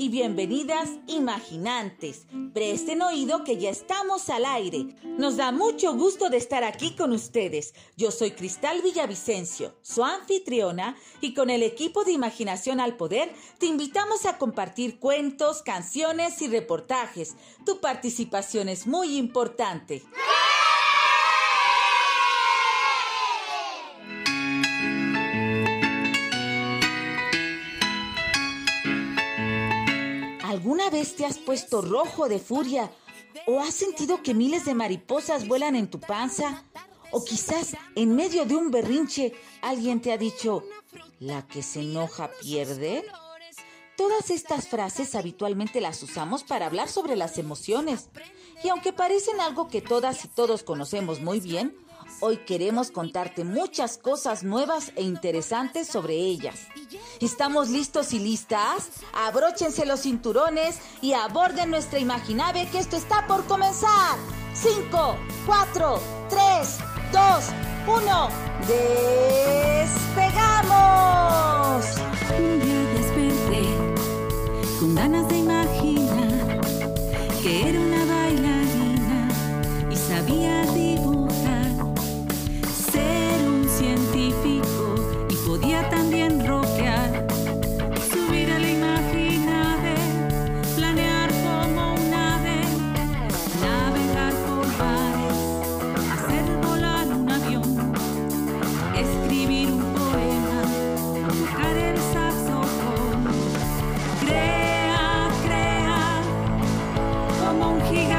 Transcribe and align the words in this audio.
Y 0.00 0.10
bienvenidas 0.10 0.90
imaginantes. 1.08 2.28
Presten 2.54 3.02
oído 3.02 3.42
que 3.42 3.56
ya 3.56 3.68
estamos 3.68 4.30
al 4.30 4.44
aire. 4.44 4.94
Nos 5.02 5.36
da 5.36 5.50
mucho 5.50 5.92
gusto 5.92 6.30
de 6.30 6.36
estar 6.36 6.62
aquí 6.62 6.94
con 6.94 7.10
ustedes. 7.10 7.74
Yo 7.96 8.12
soy 8.12 8.30
Cristal 8.30 8.80
Villavicencio, 8.80 9.74
su 9.82 10.04
anfitriona, 10.04 10.96
y 11.20 11.34
con 11.34 11.50
el 11.50 11.64
equipo 11.64 12.04
de 12.04 12.12
Imaginación 12.12 12.78
al 12.78 12.96
Poder 12.96 13.34
te 13.58 13.66
invitamos 13.66 14.24
a 14.24 14.38
compartir 14.38 15.00
cuentos, 15.00 15.62
canciones 15.62 16.40
y 16.42 16.46
reportajes. 16.46 17.34
Tu 17.66 17.80
participación 17.80 18.68
es 18.68 18.86
muy 18.86 19.16
importante. 19.16 20.04
¿Alguna 30.88 31.02
vez 31.02 31.16
te 31.16 31.26
has 31.26 31.36
puesto 31.36 31.82
rojo 31.82 32.30
de 32.30 32.38
furia? 32.38 32.90
¿O 33.46 33.60
has 33.60 33.74
sentido 33.74 34.22
que 34.22 34.32
miles 34.32 34.64
de 34.64 34.72
mariposas 34.72 35.46
vuelan 35.46 35.76
en 35.76 35.90
tu 35.90 36.00
panza? 36.00 36.64
¿O 37.10 37.22
quizás 37.22 37.76
en 37.94 38.16
medio 38.16 38.46
de 38.46 38.56
un 38.56 38.70
berrinche 38.70 39.34
alguien 39.60 40.00
te 40.00 40.12
ha 40.12 40.16
dicho, 40.16 40.64
la 41.20 41.46
que 41.46 41.62
se 41.62 41.80
enoja 41.80 42.30
pierde? 42.40 43.04
Todas 43.98 44.30
estas 44.30 44.66
frases 44.66 45.14
habitualmente 45.14 45.82
las 45.82 46.02
usamos 46.02 46.42
para 46.42 46.64
hablar 46.64 46.88
sobre 46.88 47.16
las 47.16 47.36
emociones. 47.36 48.08
Y 48.64 48.70
aunque 48.70 48.94
parecen 48.94 49.42
algo 49.42 49.68
que 49.68 49.82
todas 49.82 50.24
y 50.24 50.28
todos 50.28 50.62
conocemos 50.62 51.20
muy 51.20 51.38
bien, 51.38 51.76
Hoy 52.20 52.38
queremos 52.38 52.90
contarte 52.90 53.44
muchas 53.44 53.96
cosas 53.98 54.42
nuevas 54.42 54.92
e 54.96 55.02
interesantes 55.02 55.86
sobre 55.88 56.14
ellas. 56.14 56.66
¿Estamos 57.20 57.68
listos 57.68 58.12
y 58.12 58.18
listas? 58.18 58.90
Abróchense 59.12 59.86
los 59.86 60.00
cinturones 60.00 60.78
y 61.00 61.12
aborden 61.12 61.70
nuestra 61.70 61.98
imaginave 61.98 62.68
que 62.70 62.78
esto 62.78 62.96
está 62.96 63.26
por 63.26 63.44
comenzar. 63.46 64.16
5, 64.54 65.16
4, 65.46 66.00
3, 66.28 66.78
2, 67.12 67.44
1. 67.86 68.28
¡Despegamos! 68.66 70.38
Como 107.78 107.90
un 107.90 108.17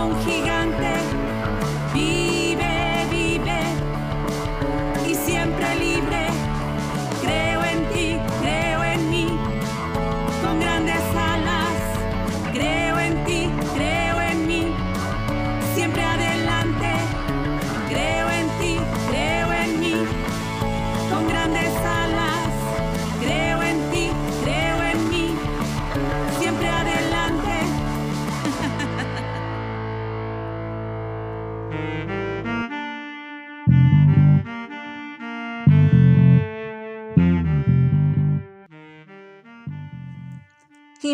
como 0.00 0.14
un 0.14 0.24
gigante. 0.24 1.09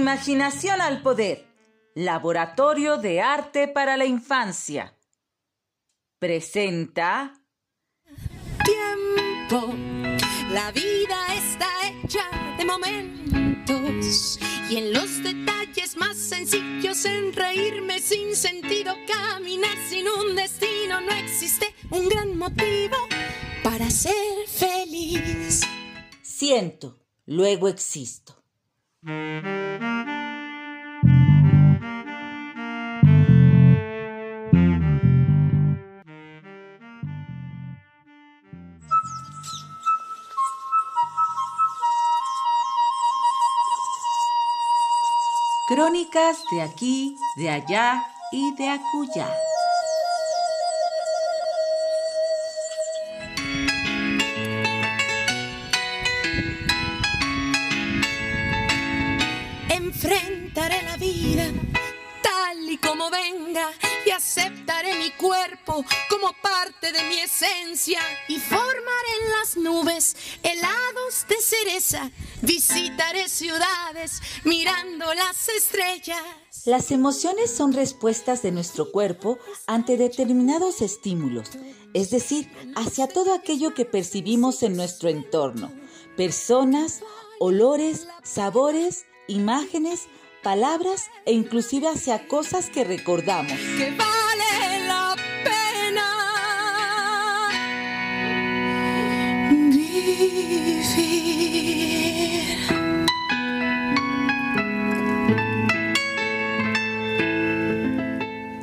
Imaginación 0.07 0.81
al 0.81 1.03
Poder. 1.03 1.49
Laboratorio 1.97 2.97
de 2.97 3.21
Arte 3.21 3.67
para 3.67 3.97
la 3.97 4.05
Infancia. 4.05 4.95
Presenta 6.21 7.35
tiempo. 8.65 9.75
La 10.53 10.71
vida 10.71 11.27
está 11.35 11.67
hecha 11.89 12.23
de 12.57 12.65
momentos 12.65 14.39
y 14.71 14.77
en 14.77 14.93
los 14.93 15.25
detalles 15.25 15.97
más 15.97 16.17
sencillos, 16.17 17.05
en 17.05 17.33
reírme 17.33 17.99
sin 17.99 18.37
sentido, 18.37 18.95
caminar 19.09 19.77
sin 19.89 20.07
un 20.07 20.37
destino, 20.37 21.01
no 21.01 21.11
existe 21.15 21.75
un 21.91 22.09
gran 22.09 22.39
motivo 22.39 22.97
para 23.65 23.91
ser 23.91 24.47
feliz. 24.47 25.63
Siento, 26.23 26.97
luego 27.27 27.67
existo. 27.67 28.41
Crónicas 45.67 46.45
de 46.53 46.63
aquí, 46.63 47.17
de 47.35 47.51
allá 47.51 48.07
y 48.31 48.55
de 48.55 48.69
acullá. 48.69 49.29
Cuerpo 65.77 65.97
como 66.09 66.33
parte 66.43 66.93
de 66.93 67.03
mi 67.05 67.19
esencia 67.19 68.01
y 68.29 68.39
formaré 68.39 69.13
en 69.23 69.31
las 69.31 69.57
nubes 69.57 70.17
helados 70.43 71.27
de 71.29 71.41
cereza. 71.41 72.11
Visitaré 72.43 73.29
ciudades 73.29 74.23
mirando 74.45 75.13
las 75.15 75.49
estrellas. 75.49 76.23
Las 76.65 76.91
emociones 76.91 77.55
son 77.55 77.73
respuestas 77.73 78.43
de 78.43 78.53
nuestro 78.53 78.91
cuerpo 78.91 79.39
ante 79.67 79.97
determinados 79.97 80.83
estímulos, 80.83 81.51
es 81.95 82.11
decir, 82.11 82.51
hacia 82.75 83.07
todo 83.07 83.35
aquello 83.35 83.75
que 83.75 83.85
percibimos 83.85 84.63
en 84.63 84.77
nuestro 84.77 85.09
entorno. 85.09 85.73
personas, 86.17 87.03
olores, 87.41 88.09
sabores, 88.23 89.05
imágenes, 89.29 90.09
palabras 90.43 91.11
e 91.27 91.35
inclusive 91.35 91.89
hacia 91.89 92.27
cosas 92.27 92.71
que 92.71 92.85
recordamos. 92.85 93.53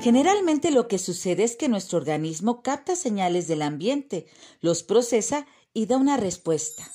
Generalmente 0.04 0.70
lo 0.70 0.90
que 0.90 1.00
sucede 1.00 1.46
es 1.46 1.56
que 1.56 1.70
nuestro 1.70 1.98
organismo 1.98 2.62
capta 2.62 2.98
señales 2.98 3.48
del 3.48 3.62
ambiente, 3.62 4.28
los 4.60 4.84
procesa 4.84 5.48
y 5.74 5.86
da 5.86 5.96
una 5.96 6.18
respuesta. 6.18 6.92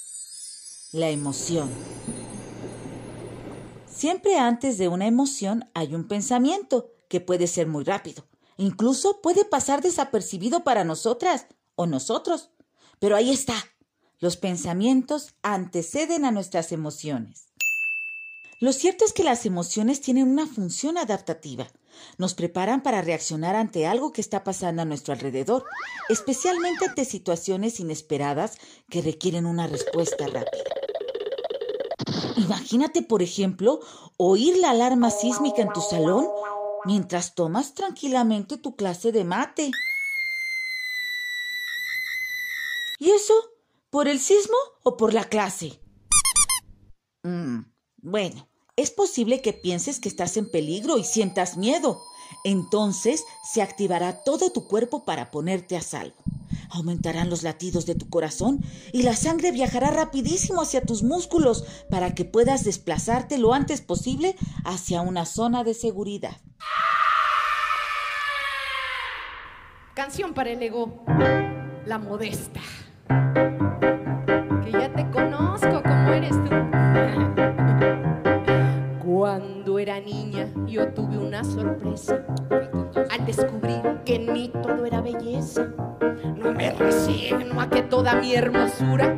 La 0.92 1.08
emoción. 1.08 1.70
Siempre 3.90 4.38
antes 4.38 4.76
de 4.76 4.88
una 4.88 5.06
emoción 5.06 5.70
hay 5.72 5.94
un 5.94 6.06
pensamiento 6.06 6.90
que 7.08 7.22
puede 7.22 7.46
ser 7.46 7.66
muy 7.66 7.82
rápido. 7.82 8.26
Incluso 8.58 9.22
puede 9.22 9.46
pasar 9.46 9.80
desapercibido 9.80 10.62
para 10.62 10.84
nosotras 10.84 11.46
o 11.76 11.86
nosotros. 11.86 12.50
Pero 12.98 13.16
ahí 13.16 13.30
está. 13.30 13.54
Los 14.18 14.36
pensamientos 14.36 15.34
anteceden 15.40 16.26
a 16.26 16.30
nuestras 16.30 16.72
emociones. 16.72 17.46
Lo 18.60 18.74
cierto 18.74 19.06
es 19.06 19.14
que 19.14 19.24
las 19.24 19.46
emociones 19.46 20.02
tienen 20.02 20.28
una 20.28 20.46
función 20.46 20.98
adaptativa. 20.98 21.70
Nos 22.16 22.34
preparan 22.34 22.82
para 22.82 23.02
reaccionar 23.02 23.56
ante 23.56 23.86
algo 23.86 24.12
que 24.12 24.20
está 24.20 24.44
pasando 24.44 24.82
a 24.82 24.84
nuestro 24.84 25.14
alrededor, 25.14 25.64
especialmente 26.08 26.86
ante 26.86 27.04
situaciones 27.04 27.80
inesperadas 27.80 28.58
que 28.88 29.02
requieren 29.02 29.46
una 29.46 29.66
respuesta 29.66 30.26
rápida. 30.26 30.64
Imagínate, 32.36 33.02
por 33.02 33.22
ejemplo, 33.22 33.80
oír 34.16 34.56
la 34.58 34.70
alarma 34.70 35.10
sísmica 35.10 35.62
en 35.62 35.72
tu 35.72 35.80
salón 35.80 36.26
mientras 36.84 37.34
tomas 37.34 37.74
tranquilamente 37.74 38.56
tu 38.56 38.76
clase 38.76 39.12
de 39.12 39.24
mate. 39.24 39.70
¿Y 42.98 43.10
eso? 43.10 43.34
¿Por 43.90 44.08
el 44.08 44.18
sismo 44.20 44.56
o 44.82 44.96
por 44.96 45.14
la 45.14 45.24
clase? 45.24 45.80
Mm, 47.22 47.60
bueno, 47.98 48.47
es 48.78 48.92
posible 48.92 49.42
que 49.42 49.52
pienses 49.52 49.98
que 49.98 50.08
estás 50.08 50.36
en 50.36 50.48
peligro 50.48 50.98
y 50.98 51.04
sientas 51.04 51.56
miedo. 51.56 52.00
Entonces 52.44 53.24
se 53.42 53.60
activará 53.60 54.22
todo 54.22 54.50
tu 54.50 54.68
cuerpo 54.68 55.04
para 55.04 55.32
ponerte 55.32 55.76
a 55.76 55.82
salvo. 55.82 56.14
Aumentarán 56.70 57.28
los 57.28 57.42
latidos 57.42 57.86
de 57.86 57.96
tu 57.96 58.08
corazón 58.08 58.64
y 58.92 59.02
la 59.02 59.16
sangre 59.16 59.50
viajará 59.50 59.90
rapidísimo 59.90 60.62
hacia 60.62 60.82
tus 60.82 61.02
músculos 61.02 61.64
para 61.90 62.14
que 62.14 62.24
puedas 62.24 62.62
desplazarte 62.62 63.36
lo 63.36 63.52
antes 63.52 63.80
posible 63.80 64.36
hacia 64.64 65.00
una 65.00 65.26
zona 65.26 65.64
de 65.64 65.74
seguridad. 65.74 66.36
Canción 69.94 70.34
para 70.34 70.50
el 70.50 70.62
ego, 70.62 71.02
la 71.84 71.98
modesta. 71.98 72.60
Niña 80.08 80.48
yo 80.66 80.88
tuve 80.92 81.18
una 81.18 81.44
sorpresa 81.44 82.24
al 83.10 83.26
descubrir 83.26 83.82
que 84.04 84.16
en 84.16 84.32
mí 84.32 84.50
todo 84.62 84.84
era 84.86 85.00
belleza. 85.00 85.68
No 86.36 86.52
me 86.52 86.72
resigno 86.72 87.60
a 87.60 87.68
que 87.68 87.82
toda 87.82 88.14
mi 88.14 88.34
hermosura 88.34 89.14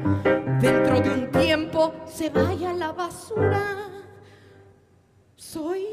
dentro 0.60 1.00
de 1.00 1.10
un 1.10 1.30
tiempo 1.30 1.92
se 2.06 2.30
vaya 2.30 2.70
a 2.70 2.74
la 2.74 2.92
basura. 2.92 3.76
Soy 5.36 5.86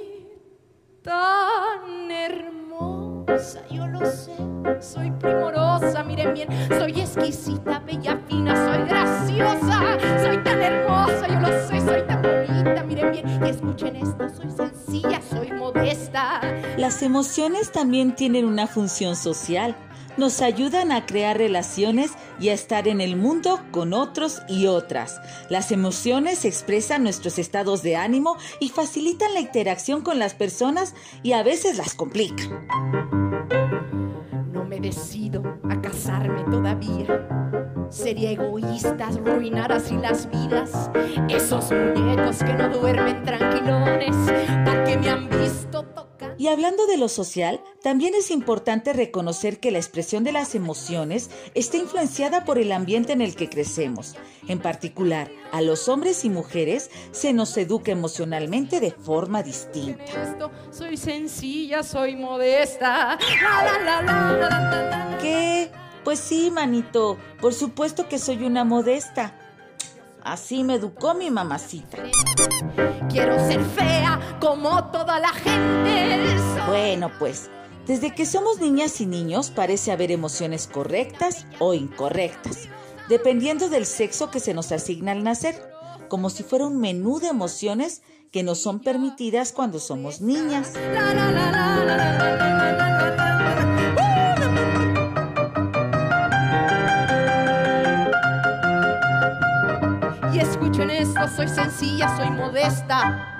tan 1.01 2.11
hermosa, 2.11 3.61
yo 3.69 3.87
lo 3.87 4.05
sé, 4.05 4.35
soy 4.79 5.11
primorosa, 5.11 6.03
miren 6.03 6.33
bien, 6.33 6.49
soy 6.77 6.99
exquisita, 6.99 7.79
bella, 7.79 8.19
fina, 8.27 8.53
soy 8.55 8.87
graciosa, 8.87 9.97
soy 10.21 10.37
tan 10.43 10.61
hermosa, 10.61 11.27
yo 11.27 11.39
lo 11.39 11.47
sé, 11.67 11.81
soy 11.81 12.01
tan 12.07 12.21
bonita, 12.21 12.46
miren 12.87 13.11
bien, 13.11 13.45
y 13.45 13.49
escuchen 13.49 13.95
esto, 13.97 14.29
soy 14.29 14.51
sencilla, 14.51 15.21
soy 15.29 15.51
modesta. 15.51 16.41
Las 16.77 17.03
emociones 17.03 17.71
también 17.71 18.15
tienen 18.15 18.45
una 18.45 18.67
función 18.67 19.15
social. 19.15 19.75
Nos 20.15 20.41
ayudan 20.41 20.91
a 20.91 21.05
crear 21.05 21.37
relaciones 21.37 22.13
y 22.39 22.49
a 22.49 22.53
estar 22.53 22.87
en 22.87 23.01
el 23.01 23.15
mundo 23.15 23.59
con 23.71 23.93
otros 23.93 24.41
y 24.47 24.65
otras. 24.65 25.21
Las 25.49 25.71
emociones 25.71 26.43
expresan 26.43 27.03
nuestros 27.03 27.37
estados 27.37 27.83
de 27.83 27.97
ánimo 27.97 28.35
y 28.59 28.69
facilitan 28.69 29.33
la 29.35 29.41
interacción 29.41 30.01
con 30.01 30.17
las 30.17 30.33
personas 30.33 30.95
y 31.21 31.33
a 31.33 31.43
veces 31.43 31.77
las 31.77 31.93
complican. 31.93 32.65
No 34.51 34.65
me 34.65 34.79
decido 34.79 35.43
a 35.69 35.79
casarme 35.81 36.43
todavía. 36.45 37.76
Sería 37.89 38.31
egoísta 38.31 39.07
arruinar 39.07 39.71
así 39.71 39.95
las 39.97 40.29
vidas. 40.29 40.89
Esos 41.29 41.71
muñecos 41.71 42.39
que 42.39 42.53
no 42.53 42.69
duermen 42.69 43.23
tranquilones 43.23 44.15
porque 44.65 44.97
me 44.97 45.09
han 45.09 45.29
visto 45.29 45.83
tocar. 45.83 46.35
Y 46.37 46.49
hablando 46.49 46.85
de 46.85 46.97
lo 46.97 47.09
social, 47.09 47.61
también 47.81 48.13
es 48.13 48.29
importante 48.29 48.93
reconocer 48.93 49.59
que 49.59 49.71
la 49.71 49.79
expresión 49.79 50.23
de 50.23 50.31
las 50.31 50.53
emociones 50.53 51.29
está 51.55 51.77
influenciada 51.77 52.45
por 52.45 52.59
el 52.59 52.71
ambiente 52.71 53.13
en 53.13 53.21
el 53.21 53.35
que 53.35 53.49
crecemos. 53.49 54.15
En 54.47 54.59
particular, 54.59 55.31
a 55.51 55.61
los 55.61 55.87
hombres 55.87 56.25
y 56.25 56.29
mujeres 56.29 56.91
se 57.11 57.33
nos 57.33 57.57
educa 57.57 57.91
emocionalmente 57.91 58.79
de 58.79 58.91
forma 58.91 59.41
distinta. 59.43 60.03
Esto, 60.03 60.51
soy 60.71 60.97
sencilla, 60.97 61.83
soy 61.83 62.15
modesta. 62.15 63.17
La, 63.41 63.79
la, 63.83 64.01
la. 64.01 65.17
¿Qué? 65.19 65.71
Pues 66.07 66.19
sí, 66.19 66.51
manito, 66.51 67.17
por 67.41 67.53
supuesto 67.53 68.07
que 68.07 68.17
soy 68.17 68.45
una 68.45 68.63
modesta. 68.63 69.37
Así 70.23 70.63
me 70.63 70.75
educó 70.75 71.15
mi 71.15 71.29
mamacita. 71.29 71.97
Quiero 73.09 73.37
ser 73.45 73.59
fea 73.75 74.37
como 74.39 74.85
toda 74.85 75.19
la 75.19 75.33
gente. 75.33 76.17
Bueno, 76.65 77.11
pues, 77.19 77.49
desde 77.87 78.15
que 78.15 78.25
somos 78.25 78.61
niñas 78.61 79.01
y 79.01 79.05
niños 79.05 79.51
parece 79.51 79.91
haber 79.91 80.11
emociones 80.11 80.67
correctas 80.67 81.45
o 81.59 81.73
incorrectas, 81.73 82.69
dependiendo 83.09 83.67
del 83.67 83.85
sexo 83.85 84.31
que 84.31 84.39
se 84.39 84.53
nos 84.53 84.71
asigna 84.71 85.11
al 85.11 85.25
nacer, 85.25 85.61
como 86.07 86.29
si 86.29 86.43
fuera 86.43 86.67
un 86.67 86.79
menú 86.79 87.19
de 87.19 87.27
emociones 87.27 88.01
que 88.31 88.43
nos 88.43 88.59
son 88.59 88.79
permitidas 88.79 89.51
cuando 89.51 89.77
somos 89.77 90.21
niñas. 90.21 90.71
La, 90.73 91.13
la, 91.13 91.31
la, 91.31 93.26
escuchen 100.49 100.89
esto, 100.89 101.19
soy 101.35 101.47
sencilla, 101.47 102.15
soy 102.15 102.29
modesta. 102.29 103.37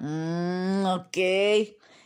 Mm, 0.00 0.84
ok. 0.86 1.16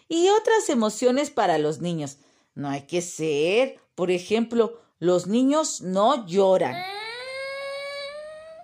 Y 0.08 0.28
otras 0.28 0.68
emociones 0.68 1.30
para 1.30 1.58
los 1.58 1.80
niños. 1.80 2.18
No 2.54 2.68
hay 2.68 2.82
que 2.82 3.02
ser. 3.02 3.80
Por 3.94 4.10
ejemplo, 4.10 4.80
los 4.98 5.26
niños 5.26 5.80
no 5.80 6.26
lloran. 6.26 6.76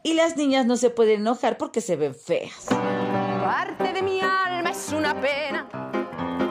Y 0.02 0.14
las 0.14 0.37
niñas 0.37 0.66
no 0.66 0.76
se 0.76 0.90
pueden 0.90 1.20
enojar 1.20 1.59
porque 1.59 1.80
se 1.80 1.97
ven 1.97 2.14
feas. 2.14 2.66
Parte 2.66 3.92
de 3.92 4.02
mi 4.02 4.20
alma 4.20 4.70
es 4.70 4.92
una 4.92 5.18
pena 5.20 5.68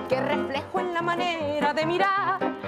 que 0.08 0.19
reflejo 0.19 0.79
en 0.79 0.93
la 0.93 1.01
manera 1.01 1.74
de 1.74 1.86
mirar 1.86 2.59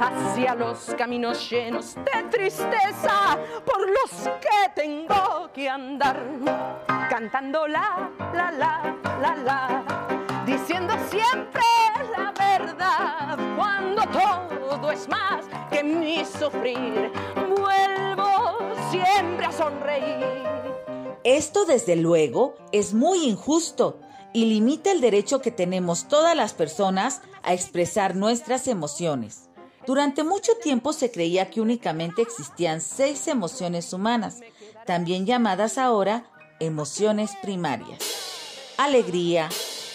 hacia 0.00 0.54
los 0.54 0.78
caminos 0.96 1.48
llenos 1.50 1.94
de 1.94 2.22
tristeza 2.30 3.38
por 3.64 3.80
los 3.80 4.28
que 4.40 4.70
tengo 4.74 5.50
que 5.54 5.68
andar 5.68 6.22
cantando 7.08 7.66
la 7.66 8.10
la 8.34 8.50
la 8.52 8.96
la 9.20 9.36
la 9.36 10.44
diciendo 10.44 10.94
siempre 11.08 11.62
la 12.16 12.32
verdad 12.32 13.38
cuando 13.56 14.02
todo 14.08 14.90
es 14.90 15.08
más 15.08 15.44
que 15.70 15.82
mi 15.82 16.24
sufrir 16.24 17.10
vuelvo 17.56 18.58
siempre 18.90 19.46
a 19.46 19.52
sonreír 19.52 20.46
Esto, 21.24 21.64
desde 21.64 21.96
luego, 21.96 22.54
es 22.70 22.94
muy 22.94 23.24
injusto 23.24 23.98
y 24.32 24.44
limita 24.44 24.92
el 24.92 25.00
derecho 25.00 25.40
que 25.40 25.50
tenemos 25.50 26.06
todas 26.06 26.36
las 26.36 26.52
personas 26.54 27.20
a 27.42 27.52
expresar 27.52 28.14
nuestras 28.14 28.68
emociones. 28.68 29.45
Durante 29.86 30.24
mucho 30.24 30.52
tiempo 30.62 30.92
se 30.92 31.12
creía 31.12 31.48
que 31.48 31.60
únicamente 31.60 32.22
existían 32.22 32.80
seis 32.80 33.28
emociones 33.28 33.92
humanas, 33.92 34.40
también 34.84 35.26
llamadas 35.26 35.78
ahora 35.78 36.28
emociones 36.58 37.30
primarias. 37.40 38.00
Alegría, 38.78 39.48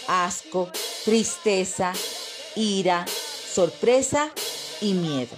asco, 0.07 0.69
tristeza, 1.03 1.93
ira, 2.55 3.05
sorpresa 3.07 4.29
y 4.79 4.93
miedo. 4.93 5.35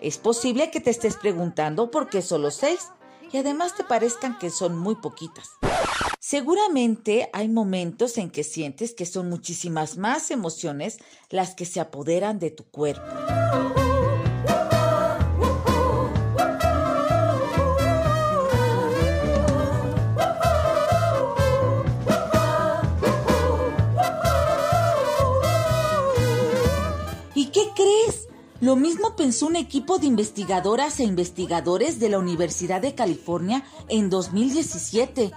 Es 0.00 0.18
posible 0.18 0.70
que 0.72 0.80
te 0.80 0.90
estés 0.90 1.16
preguntando 1.16 1.90
por 1.90 2.08
qué 2.08 2.22
solo 2.22 2.50
seis 2.50 2.90
y 3.32 3.38
además 3.38 3.74
te 3.74 3.84
parezcan 3.84 4.38
que 4.38 4.50
son 4.50 4.76
muy 4.78 4.96
poquitas. 4.96 5.50
Seguramente 6.20 7.28
hay 7.32 7.48
momentos 7.48 8.16
en 8.18 8.30
que 8.30 8.44
sientes 8.44 8.94
que 8.94 9.06
son 9.06 9.28
muchísimas 9.28 9.96
más 9.96 10.30
emociones 10.30 10.98
las 11.30 11.54
que 11.54 11.64
se 11.64 11.80
apoderan 11.80 12.38
de 12.38 12.50
tu 12.50 12.64
cuerpo. 12.64 13.81
Lo 28.62 28.76
mismo 28.76 29.16
pensó 29.16 29.48
un 29.48 29.56
equipo 29.56 29.98
de 29.98 30.06
investigadoras 30.06 31.00
e 31.00 31.02
investigadores 31.02 31.98
de 31.98 32.08
la 32.08 32.20
Universidad 32.20 32.80
de 32.80 32.94
California 32.94 33.64
en 33.88 34.08
2017, 34.08 35.32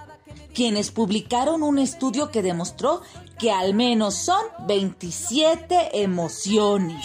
quienes 0.54 0.92
publicaron 0.92 1.64
un 1.64 1.80
estudio 1.80 2.30
que 2.30 2.44
demostró 2.44 3.02
que 3.40 3.52
al 3.52 3.74
menos 3.74 4.14
son 4.14 4.44
27 4.68 6.04
emociones. 6.04 7.04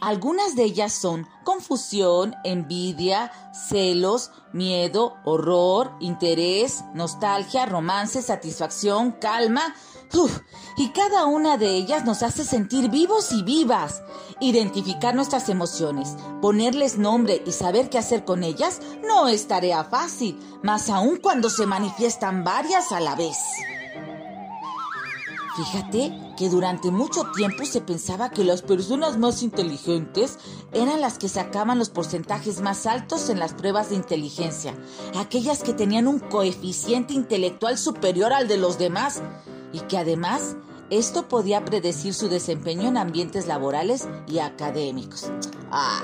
Algunas 0.00 0.56
de 0.56 0.64
ellas 0.64 0.92
son 0.92 1.28
confusión, 1.44 2.34
envidia, 2.42 3.30
celos, 3.68 4.32
miedo, 4.52 5.14
horror, 5.24 5.92
interés, 6.00 6.82
nostalgia, 6.92 7.66
romance, 7.66 8.20
satisfacción, 8.20 9.12
calma, 9.12 9.76
Y 10.76 10.88
cada 10.90 11.26
una 11.26 11.56
de 11.56 11.68
ellas 11.68 12.04
nos 12.04 12.22
hace 12.22 12.44
sentir 12.44 12.90
vivos 12.90 13.32
y 13.32 13.42
vivas. 13.42 14.02
Identificar 14.40 15.14
nuestras 15.14 15.48
emociones, 15.48 16.16
ponerles 16.40 16.98
nombre 16.98 17.42
y 17.46 17.52
saber 17.52 17.88
qué 17.90 17.98
hacer 17.98 18.24
con 18.24 18.42
ellas 18.42 18.80
no 19.06 19.28
es 19.28 19.46
tarea 19.46 19.84
fácil, 19.84 20.38
más 20.62 20.88
aún 20.88 21.18
cuando 21.18 21.50
se 21.50 21.66
manifiestan 21.66 22.44
varias 22.44 22.92
a 22.92 23.00
la 23.00 23.14
vez. 23.14 23.36
Fíjate 25.56 26.12
que 26.38 26.48
durante 26.48 26.90
mucho 26.90 27.30
tiempo 27.36 27.66
se 27.66 27.82
pensaba 27.82 28.30
que 28.30 28.42
las 28.42 28.62
personas 28.62 29.18
más 29.18 29.42
inteligentes 29.42 30.38
eran 30.72 31.02
las 31.02 31.18
que 31.18 31.28
sacaban 31.28 31.78
los 31.78 31.90
porcentajes 31.90 32.60
más 32.62 32.86
altos 32.86 33.28
en 33.28 33.38
las 33.38 33.52
pruebas 33.52 33.90
de 33.90 33.96
inteligencia, 33.96 34.74
aquellas 35.18 35.62
que 35.62 35.74
tenían 35.74 36.06
un 36.06 36.20
coeficiente 36.20 37.12
intelectual 37.12 37.76
superior 37.76 38.32
al 38.32 38.48
de 38.48 38.56
los 38.56 38.78
demás 38.78 39.20
y 39.74 39.80
que 39.80 39.98
además 39.98 40.56
esto 40.88 41.28
podía 41.28 41.64
predecir 41.64 42.14
su 42.14 42.28
desempeño 42.28 42.88
en 42.88 42.96
ambientes 42.96 43.46
laborales 43.46 44.08
y 44.26 44.38
académicos. 44.38 45.30
Ah. 45.70 46.02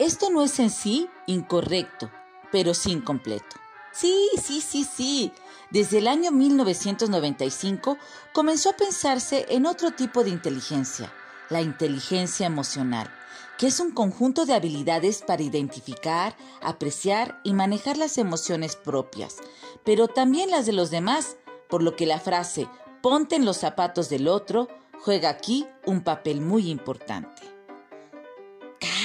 Esto 0.00 0.30
no 0.30 0.42
es 0.42 0.58
en 0.58 0.70
sí 0.70 1.08
incorrecto, 1.26 2.10
pero 2.50 2.74
sí 2.74 2.90
incompleto. 2.90 3.56
Sí, 3.92 4.28
sí, 4.42 4.60
sí, 4.60 4.84
sí. 4.84 5.32
Desde 5.70 5.98
el 5.98 6.06
año 6.06 6.30
1995 6.30 7.98
comenzó 8.32 8.70
a 8.70 8.76
pensarse 8.76 9.46
en 9.48 9.66
otro 9.66 9.90
tipo 9.92 10.22
de 10.24 10.30
inteligencia, 10.30 11.12
la 11.50 11.62
inteligencia 11.62 12.46
emocional 12.46 13.10
que 13.58 13.66
es 13.68 13.80
un 13.80 13.92
conjunto 13.92 14.46
de 14.46 14.54
habilidades 14.54 15.22
para 15.22 15.42
identificar, 15.42 16.36
apreciar 16.60 17.40
y 17.44 17.54
manejar 17.54 17.96
las 17.96 18.18
emociones 18.18 18.76
propias, 18.76 19.36
pero 19.84 20.08
también 20.08 20.50
las 20.50 20.66
de 20.66 20.72
los 20.72 20.90
demás, 20.90 21.36
por 21.68 21.82
lo 21.82 21.94
que 21.96 22.06
la 22.06 22.18
frase 22.18 22.68
ponte 23.02 23.36
en 23.36 23.44
los 23.44 23.58
zapatos 23.58 24.08
del 24.08 24.28
otro 24.28 24.68
juega 25.00 25.28
aquí 25.28 25.66
un 25.86 26.02
papel 26.02 26.40
muy 26.40 26.70
importante. 26.70 27.53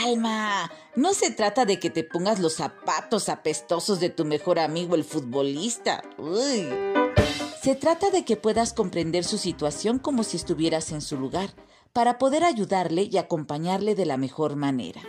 Calma, 0.01 0.71
no 0.95 1.13
se 1.13 1.31
trata 1.31 1.65
de 1.65 1.79
que 1.79 1.89
te 1.89 2.03
pongas 2.03 2.39
los 2.39 2.53
zapatos 2.53 3.27
apestosos 3.27 3.99
de 3.99 4.09
tu 4.09 4.23
mejor 4.23 4.59
amigo 4.59 4.95
el 4.95 5.03
futbolista. 5.03 6.03
Se 7.61 7.75
trata 7.75 8.09
de 8.09 8.23
que 8.23 8.37
puedas 8.37 8.73
comprender 8.73 9.25
su 9.25 9.37
situación 9.37 9.99
como 9.99 10.23
si 10.23 10.37
estuvieras 10.37 10.91
en 10.91 11.01
su 11.01 11.17
lugar 11.17 11.49
para 11.91 12.17
poder 12.17 12.43
ayudarle 12.43 13.09
y 13.11 13.17
acompañarle 13.17 13.95
de 13.95 14.05
la 14.05 14.17
mejor 14.17 14.55
manera. 14.55 15.01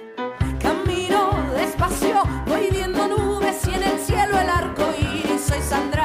Camino 0.60 1.30
despacio, 1.54 2.22
voy 2.46 2.68
viendo 2.70 3.06
nubes 3.06 3.64
y 3.68 3.74
en 3.74 3.82
el 3.82 3.98
cielo 4.00 4.40
el 4.40 4.48
arco 4.48 4.82
iris 4.98 5.40
se 5.42 5.56
iluminará. 5.58 5.99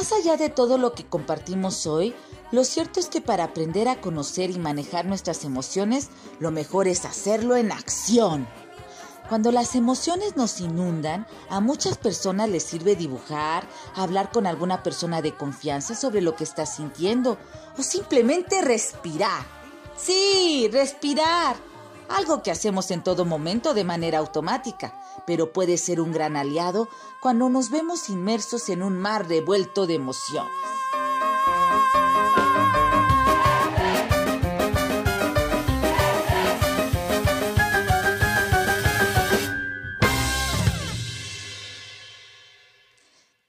Más 0.00 0.12
allá 0.12 0.38
de 0.38 0.48
todo 0.48 0.78
lo 0.78 0.94
que 0.94 1.04
compartimos 1.04 1.86
hoy, 1.86 2.14
lo 2.52 2.64
cierto 2.64 3.00
es 3.00 3.08
que 3.08 3.20
para 3.20 3.44
aprender 3.44 3.86
a 3.86 4.00
conocer 4.00 4.48
y 4.48 4.58
manejar 4.58 5.04
nuestras 5.04 5.44
emociones, 5.44 6.08
lo 6.38 6.50
mejor 6.50 6.88
es 6.88 7.04
hacerlo 7.04 7.54
en 7.54 7.70
acción. 7.70 8.48
Cuando 9.28 9.52
las 9.52 9.74
emociones 9.74 10.38
nos 10.38 10.58
inundan, 10.62 11.26
a 11.50 11.60
muchas 11.60 11.98
personas 11.98 12.48
les 12.48 12.62
sirve 12.62 12.96
dibujar, 12.96 13.68
hablar 13.94 14.32
con 14.32 14.46
alguna 14.46 14.82
persona 14.82 15.20
de 15.20 15.34
confianza 15.34 15.94
sobre 15.94 16.22
lo 16.22 16.34
que 16.34 16.44
está 16.44 16.64
sintiendo 16.64 17.36
o 17.76 17.82
simplemente 17.82 18.62
respirar. 18.62 19.44
Sí, 19.98 20.70
respirar. 20.72 21.56
Algo 22.08 22.42
que 22.42 22.50
hacemos 22.50 22.90
en 22.90 23.04
todo 23.04 23.26
momento 23.26 23.74
de 23.74 23.84
manera 23.84 24.18
automática, 24.18 24.98
pero 25.30 25.52
puede 25.52 25.78
ser 25.78 26.00
un 26.00 26.10
gran 26.10 26.36
aliado 26.36 26.88
cuando 27.20 27.48
nos 27.48 27.70
vemos 27.70 28.08
inmersos 28.08 28.68
en 28.68 28.82
un 28.82 28.98
mar 28.98 29.28
revuelto 29.28 29.86
de 29.86 29.94
emociones. 29.94 30.50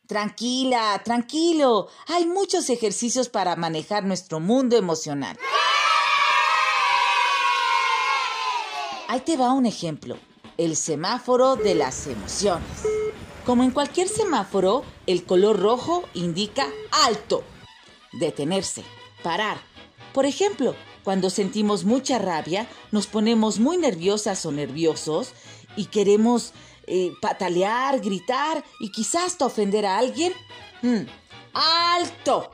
Tranquila, 0.06 1.02
tranquilo. 1.04 1.88
Hay 2.06 2.28
muchos 2.28 2.70
ejercicios 2.70 3.28
para 3.28 3.56
manejar 3.56 4.06
nuestro 4.06 4.40
mundo 4.40 4.78
emocional. 4.78 5.36
Ahí 9.08 9.22
te 9.22 9.36
va 9.36 9.52
un 9.52 9.66
ejemplo. 9.66 10.20
El 10.62 10.76
semáforo 10.76 11.56
de 11.56 11.74
las 11.74 12.06
emociones. 12.06 12.84
Como 13.48 13.64
en 13.64 13.72
cualquier 13.72 14.08
semáforo, 14.08 14.84
el 15.08 15.26
color 15.26 15.60
rojo 15.60 16.04
indica 16.14 16.68
alto, 17.04 17.44
detenerse, 18.14 18.84
parar. 19.24 19.58
Por 20.14 20.28
ejemplo, 20.28 20.76
cuando 21.04 21.32
sentimos 21.32 21.84
mucha 21.84 22.20
rabia, 22.20 22.68
nos 22.92 23.08
ponemos 23.08 23.60
muy 23.60 23.78
nerviosas 23.78 24.46
o 24.46 24.52
nerviosos 24.52 25.34
y 25.76 25.86
queremos 25.86 26.54
eh, 26.86 27.12
patalear, 27.24 28.00
gritar 28.00 28.64
y 28.80 28.92
quizás 28.92 29.32
hasta 29.32 29.48
ofender 29.48 29.88
a 29.88 29.98
alguien. 29.98 30.32
Mm, 30.84 31.08
¡Alto! 31.54 32.52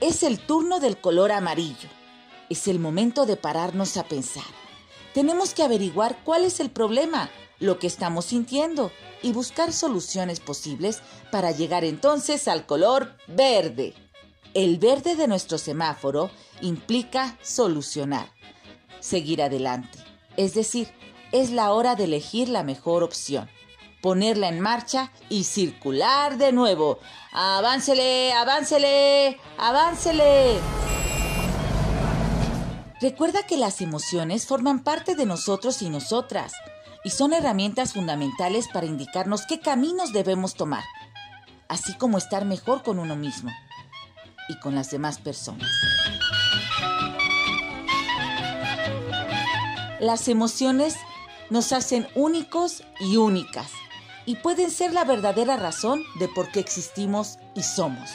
Es 0.00 0.22
el 0.22 0.38
turno 0.38 0.80
del 0.80 0.98
color 0.98 1.30
amarillo. 1.30 1.99
Es 2.50 2.68
el 2.68 2.78
momento 2.78 3.24
de 3.24 3.36
pararnos 3.36 3.96
a 3.96 4.04
pensar. 4.04 4.44
Tenemos 5.14 5.54
que 5.54 5.62
averiguar 5.62 6.18
cuál 6.24 6.44
es 6.44 6.60
el 6.60 6.70
problema, 6.70 7.30
lo 7.58 7.78
que 7.78 7.86
estamos 7.86 8.26
sintiendo 8.26 8.92
y 9.22 9.32
buscar 9.32 9.72
soluciones 9.72 10.40
posibles 10.40 11.00
para 11.32 11.52
llegar 11.52 11.84
entonces 11.84 12.48
al 12.48 12.66
color 12.66 13.16
verde. 13.26 13.94
El 14.52 14.78
verde 14.78 15.16
de 15.16 15.28
nuestro 15.28 15.56
semáforo 15.56 16.30
implica 16.60 17.38
solucionar 17.40 18.28
seguir 19.00 19.42
adelante. 19.42 19.98
Es 20.36 20.54
decir, 20.54 20.88
es 21.32 21.50
la 21.50 21.72
hora 21.72 21.96
de 21.96 22.04
elegir 22.04 22.48
la 22.48 22.62
mejor 22.62 23.02
opción, 23.02 23.48
ponerla 24.00 24.48
en 24.48 24.60
marcha 24.60 25.12
y 25.28 25.44
circular 25.44 26.38
de 26.38 26.52
nuevo. 26.52 26.98
¡Aváncele, 27.32 28.32
aváncele, 28.32 29.38
aváncele! 29.58 30.99
Recuerda 33.00 33.46
que 33.46 33.56
las 33.56 33.80
emociones 33.80 34.46
forman 34.46 34.84
parte 34.84 35.14
de 35.14 35.24
nosotros 35.24 35.80
y 35.80 35.88
nosotras 35.88 36.52
y 37.02 37.08
son 37.08 37.32
herramientas 37.32 37.94
fundamentales 37.94 38.68
para 38.68 38.84
indicarnos 38.84 39.46
qué 39.46 39.58
caminos 39.58 40.12
debemos 40.12 40.52
tomar, 40.52 40.84
así 41.66 41.94
como 41.94 42.18
estar 42.18 42.44
mejor 42.44 42.82
con 42.82 42.98
uno 42.98 43.16
mismo 43.16 43.50
y 44.50 44.58
con 44.58 44.74
las 44.74 44.90
demás 44.90 45.18
personas. 45.18 45.66
Las 49.98 50.28
emociones 50.28 50.96
nos 51.48 51.72
hacen 51.72 52.06
únicos 52.14 52.82
y 53.00 53.16
únicas 53.16 53.70
y 54.26 54.36
pueden 54.36 54.70
ser 54.70 54.92
la 54.92 55.04
verdadera 55.04 55.56
razón 55.56 56.02
de 56.18 56.28
por 56.28 56.52
qué 56.52 56.60
existimos 56.60 57.38
y 57.54 57.62
somos. 57.62 58.10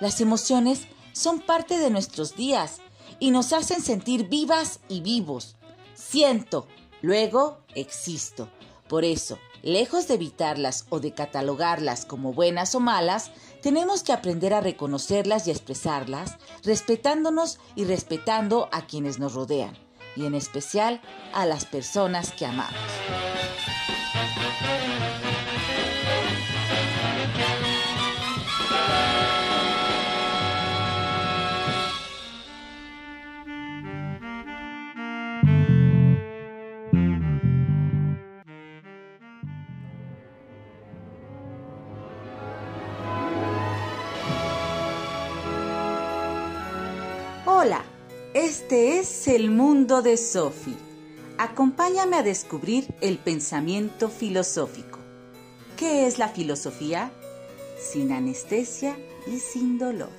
Las 0.00 0.20
emociones 0.20 0.86
son 1.12 1.40
parte 1.40 1.78
de 1.78 1.88
nuestros 1.88 2.36
días 2.36 2.82
y 3.20 3.30
nos 3.30 3.52
hacen 3.52 3.82
sentir 3.82 4.28
vivas 4.28 4.80
y 4.88 5.02
vivos. 5.02 5.56
Siento, 5.94 6.66
luego 7.02 7.58
existo. 7.74 8.48
Por 8.88 9.04
eso, 9.04 9.38
lejos 9.62 10.08
de 10.08 10.14
evitarlas 10.14 10.86
o 10.88 10.98
de 10.98 11.12
catalogarlas 11.12 12.04
como 12.04 12.32
buenas 12.32 12.74
o 12.74 12.80
malas, 12.80 13.30
tenemos 13.62 14.02
que 14.02 14.12
aprender 14.12 14.52
a 14.54 14.60
reconocerlas 14.60 15.46
y 15.46 15.52
expresarlas, 15.52 16.38
respetándonos 16.64 17.60
y 17.76 17.84
respetando 17.84 18.68
a 18.72 18.86
quienes 18.86 19.20
nos 19.20 19.34
rodean, 19.34 19.78
y 20.16 20.24
en 20.24 20.34
especial 20.34 21.00
a 21.32 21.46
las 21.46 21.66
personas 21.66 22.32
que 22.32 22.46
amamos. 22.46 22.74
Este 48.70 49.00
es 49.00 49.26
el 49.26 49.50
mundo 49.50 50.00
de 50.00 50.16
Sophie. 50.16 50.76
Acompáñame 51.38 52.14
a 52.14 52.22
descubrir 52.22 52.86
el 53.00 53.18
pensamiento 53.18 54.08
filosófico. 54.08 55.00
¿Qué 55.76 56.06
es 56.06 56.20
la 56.20 56.28
filosofía? 56.28 57.10
Sin 57.80 58.12
anestesia 58.12 58.96
y 59.26 59.40
sin 59.40 59.76
dolor. 59.76 60.12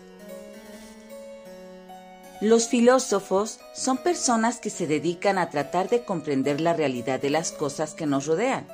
Los 2.42 2.68
filósofos 2.68 3.62
son 3.74 4.00
personas 4.00 4.60
que 4.60 4.70
se 4.70 4.86
dedican 4.86 5.38
a 5.38 5.50
tratar 5.50 5.88
de 5.88 6.04
comprender 6.04 6.60
la 6.60 6.74
realidad 6.74 7.22
de 7.22 7.30
las 7.30 7.54
cosas 7.54 7.94
que 7.94 8.06
nos 8.06 8.26
rodean 8.26 8.68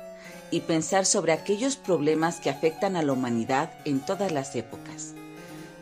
y 0.50 0.62
pensar 0.62 1.06
sobre 1.06 1.30
aquellos 1.30 1.76
problemas 1.76 2.40
que 2.40 2.50
afectan 2.50 2.96
a 2.96 3.02
la 3.02 3.12
humanidad 3.12 3.70
en 3.84 4.00
todas 4.00 4.32
las 4.32 4.56
épocas 4.56 5.14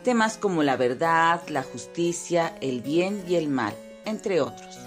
temas 0.07 0.37
como 0.37 0.63
la 0.63 0.77
verdad, 0.77 1.41
la 1.49 1.63
justicia, 1.63 2.55
el 2.61 2.79
bien 2.79 3.25
y 3.27 3.35
el 3.35 3.49
mal, 3.49 3.73
entre 4.07 4.41
otros. 4.41 4.79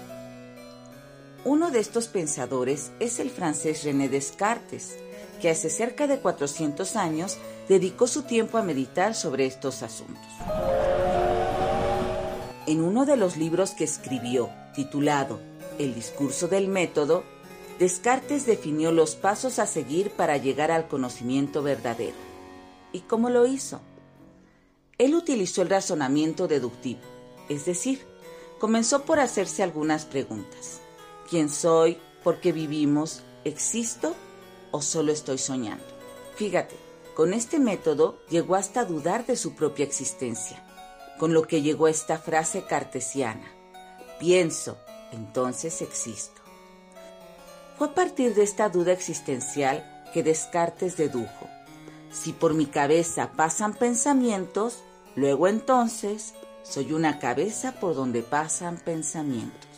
Uno 1.45 1.71
de 1.71 1.79
estos 1.79 2.07
pensadores 2.07 2.91
es 2.99 3.19
el 3.19 3.29
francés 3.29 3.83
René 3.83 4.09
Descartes, 4.09 4.97
que 5.39 5.49
hace 5.49 5.69
cerca 5.69 6.07
de 6.07 6.19
400 6.19 6.95
años 6.95 7.37
dedicó 7.67 8.07
su 8.07 8.23
tiempo 8.23 8.57
a 8.57 8.63
meditar 8.63 9.15
sobre 9.15 9.45
estos 9.45 9.81
asuntos. 9.83 10.25
En 12.67 12.83
uno 12.83 13.05
de 13.05 13.17
los 13.17 13.37
libros 13.37 13.71
que 13.71 13.83
escribió, 13.83 14.49
titulado 14.75 15.39
El 15.79 15.95
discurso 15.95 16.47
del 16.47 16.67
método, 16.67 17.23
Descartes 17.79 18.45
definió 18.45 18.91
los 18.91 19.15
pasos 19.15 19.57
a 19.57 19.65
seguir 19.65 20.11
para 20.11 20.37
llegar 20.37 20.69
al 20.69 20.87
conocimiento 20.87 21.63
verdadero. 21.63 22.17
¿Y 22.91 22.99
cómo 23.01 23.29
lo 23.29 23.47
hizo? 23.47 23.81
Él 24.99 25.15
utilizó 25.15 25.63
el 25.63 25.69
razonamiento 25.69 26.47
deductivo, 26.47 27.01
es 27.49 27.65
decir, 27.65 28.10
comenzó 28.61 29.05
por 29.05 29.19
hacerse 29.19 29.63
algunas 29.63 30.05
preguntas. 30.05 30.81
¿Quién 31.27 31.49
soy? 31.49 31.97
¿Por 32.23 32.39
qué 32.39 32.51
vivimos? 32.51 33.23
¿Existo? 33.43 34.15
¿O 34.69 34.83
solo 34.83 35.11
estoy 35.11 35.39
soñando? 35.39 35.83
Fíjate, 36.35 36.75
con 37.15 37.33
este 37.33 37.57
método 37.57 38.19
llegó 38.29 38.53
hasta 38.53 38.85
dudar 38.85 39.25
de 39.25 39.35
su 39.35 39.55
propia 39.55 39.83
existencia, 39.83 40.63
con 41.17 41.33
lo 41.33 41.47
que 41.47 41.63
llegó 41.63 41.87
esta 41.87 42.19
frase 42.19 42.63
cartesiana. 42.67 43.51
Pienso, 44.19 44.77
entonces 45.11 45.81
existo. 45.81 46.39
Fue 47.79 47.87
a 47.87 47.95
partir 47.95 48.35
de 48.35 48.43
esta 48.43 48.69
duda 48.69 48.91
existencial 48.91 50.05
que 50.13 50.21
Descartes 50.21 50.97
dedujo. 50.97 51.49
Si 52.11 52.31
por 52.31 52.53
mi 52.53 52.67
cabeza 52.67 53.31
pasan 53.35 53.73
pensamientos, 53.73 54.83
Luego 55.15 55.47
entonces 55.47 56.33
soy 56.63 56.93
una 56.93 57.19
cabeza 57.19 57.73
por 57.73 57.95
donde 57.95 58.21
pasan 58.21 58.77
pensamientos. 58.77 59.69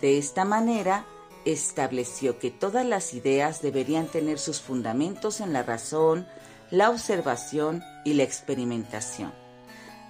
De 0.00 0.18
esta 0.18 0.44
manera 0.44 1.06
estableció 1.44 2.38
que 2.38 2.50
todas 2.50 2.84
las 2.84 3.14
ideas 3.14 3.62
deberían 3.62 4.06
tener 4.06 4.38
sus 4.38 4.60
fundamentos 4.60 5.40
en 5.40 5.52
la 5.52 5.62
razón, 5.62 6.26
la 6.70 6.90
observación 6.90 7.82
y 8.04 8.14
la 8.14 8.22
experimentación. 8.22 9.32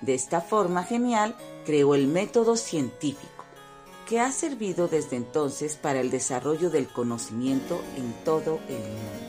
De 0.03 0.15
esta 0.15 0.41
forma 0.41 0.85
genial 0.85 1.35
creó 1.65 1.95
el 1.95 2.07
método 2.07 2.57
científico, 2.57 3.45
que 4.09 4.21
ha 4.21 4.33
servido 4.33 4.89
desde 4.89 5.17
entonces 5.17 5.77
para 5.77 6.01
el 6.01 6.11
desarrollo 6.11 6.71
del 6.71 6.89
conocimiento 6.89 7.83
en 7.97 8.13
todo 8.25 8.61
el 8.69 8.79
mundo. 8.79 9.29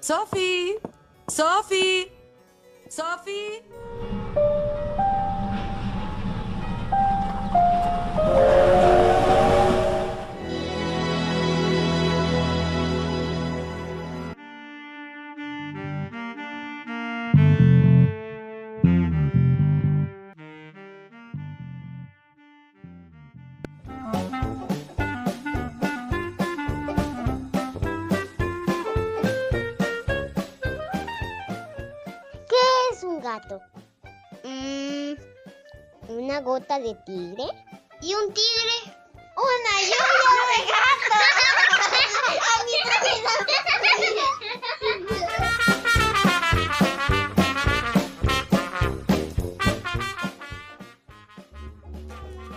Sophie, 0.00 0.78
Sophie. 1.28 2.11
Sophie? 2.92 4.11
Gota 36.42 36.78
de 36.78 36.94
tigre. 37.06 37.44
¿Y 38.00 38.14
un 38.14 38.32
tigre? 38.32 38.94
Una 39.36 39.80
lluvia 39.88 40.42
de 40.50 40.58
gato. 40.72 41.16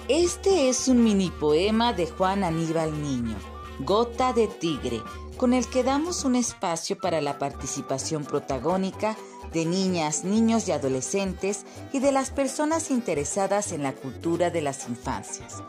Este 0.07 0.69
es 0.69 0.87
un 0.87 1.03
mini 1.03 1.31
poema 1.31 1.91
de 1.91 2.05
Juan 2.05 2.43
Aníbal 2.43 3.01
Niño, 3.01 3.35
Gota 3.79 4.33
de 4.33 4.47
Tigre, 4.47 5.01
con 5.37 5.53
el 5.53 5.67
que 5.67 5.83
damos 5.83 6.25
un 6.25 6.35
espacio 6.35 6.97
para 6.97 7.21
la 7.21 7.37
participación 7.37 8.23
protagónica 8.23 9.15
de 9.53 9.65
niñas, 9.65 10.23
niños 10.23 10.67
y 10.67 10.71
adolescentes 10.71 11.65
y 11.93 11.99
de 11.99 12.11
las 12.11 12.29
personas 12.29 12.91
interesadas 12.91 13.71
en 13.71 13.83
la 13.83 13.93
cultura 13.93 14.49
de 14.49 14.61
las 14.61 14.87
infancias. 14.87 15.63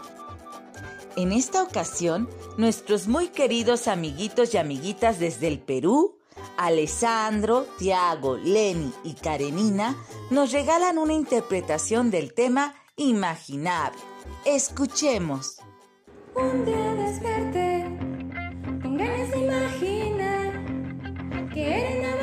En 1.16 1.32
esta 1.32 1.62
ocasión, 1.62 2.28
nuestros 2.58 3.08
muy 3.08 3.28
queridos 3.28 3.88
amiguitos 3.88 4.52
y 4.54 4.58
amiguitas 4.58 5.18
desde 5.18 5.48
el 5.48 5.60
Perú, 5.60 6.18
Alessandro, 6.58 7.66
Tiago, 7.78 8.36
Lenny 8.36 8.92
y 9.04 9.14
Karenina, 9.14 9.96
nos 10.30 10.52
regalan 10.52 10.98
una 10.98 11.14
interpretación 11.14 12.10
del 12.10 12.34
tema 12.34 12.74
imaginable. 12.96 13.98
Escuchemos. 14.44 15.58
Un 16.34 16.64
día 16.66 16.86
con 18.96 19.42
imaginar 19.42 20.52
que 21.52 21.80
era 21.80 21.90
una 21.98 22.16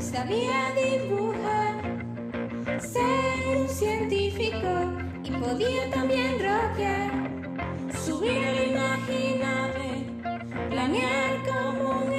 sabía 0.00 0.72
dibujar, 0.76 1.74
ser 2.80 3.56
un 3.56 3.68
científico 3.68 4.68
y 5.24 5.30
podía 5.32 5.90
también 5.90 6.38
rockear, 6.38 7.10
subir 8.04 8.38
al 8.46 8.70
imaginable, 8.70 10.06
planear 10.70 11.42
como 11.44 12.06
un 12.06 12.17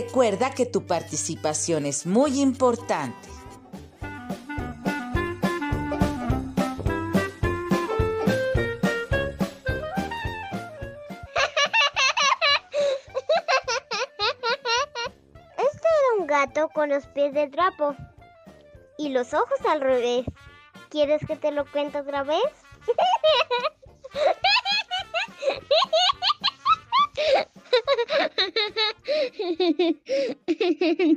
Recuerda 0.00 0.52
que 0.52 0.64
tu 0.64 0.86
participación 0.86 1.84
es 1.84 2.06
muy 2.06 2.40
importante. 2.40 3.28
Este 15.56 15.88
era 15.88 16.20
un 16.20 16.28
gato 16.28 16.68
con 16.68 16.90
los 16.90 17.04
pies 17.06 17.34
de 17.34 17.48
trapo 17.48 17.96
y 18.98 19.08
los 19.08 19.34
ojos 19.34 19.58
al 19.68 19.80
revés. 19.80 20.26
¿Quieres 20.90 21.26
que 21.26 21.34
te 21.34 21.50
lo 21.50 21.68
cuente 21.72 21.98
otra 21.98 22.22
vez? 22.22 22.38
¿Qué 31.08 31.14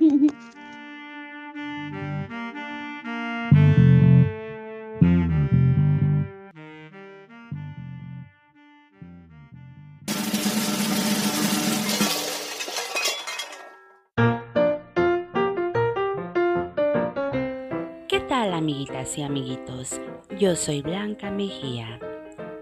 tal 18.30 18.54
amiguitas 18.54 19.18
y 19.18 19.24
amiguitos? 19.24 20.00
Yo 20.40 20.56
soy 20.56 20.82
Blanca 20.82 21.30
Mejía. 21.32 22.00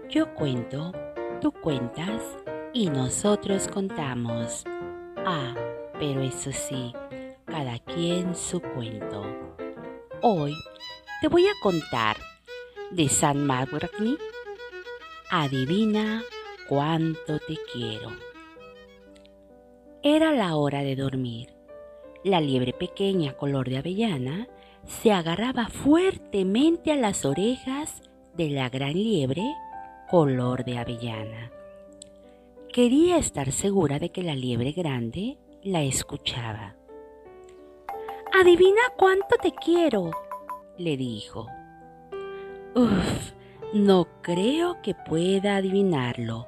Yo 0.08 0.34
cuento, 0.34 0.90
tú 1.40 1.52
cuentas 1.52 2.22
y 2.72 2.90
nosotros 2.90 3.68
contamos. 3.68 4.64
Ah, 5.24 5.54
pero 6.00 6.22
eso 6.22 6.50
sí, 6.50 6.92
cada 7.50 7.78
quien 7.80 8.34
su 8.34 8.60
cuento. 8.60 9.22
Hoy 10.22 10.54
te 11.20 11.28
voy 11.28 11.46
a 11.46 11.52
contar 11.62 12.16
de 12.90 13.08
San 13.08 13.44
Margni. 13.44 14.16
Adivina 15.30 16.22
cuánto 16.68 17.38
te 17.40 17.56
quiero. 17.72 18.10
Era 20.02 20.32
la 20.32 20.56
hora 20.56 20.82
de 20.82 20.96
dormir. 20.96 21.54
La 22.24 22.40
liebre 22.40 22.72
pequeña 22.72 23.32
color 23.34 23.68
de 23.68 23.78
avellana 23.78 24.48
se 24.86 25.12
agarraba 25.12 25.68
fuertemente 25.68 26.92
a 26.92 26.96
las 26.96 27.24
orejas 27.24 28.02
de 28.34 28.50
la 28.50 28.68
gran 28.68 28.94
liebre 28.94 29.42
color 30.08 30.64
de 30.64 30.78
avellana. 30.78 31.50
Quería 32.72 33.18
estar 33.18 33.52
segura 33.52 33.98
de 33.98 34.10
que 34.10 34.22
la 34.22 34.34
liebre 34.34 34.72
grande 34.72 35.38
la 35.62 35.82
escuchaba. 35.82 36.79
Adivina 38.32 38.80
cuánto 38.96 39.36
te 39.42 39.52
quiero, 39.52 40.12
le 40.78 40.96
dijo. 40.96 41.48
Uf, 42.74 43.32
no 43.72 44.06
creo 44.22 44.80
que 44.82 44.94
pueda 44.94 45.56
adivinarlo, 45.56 46.46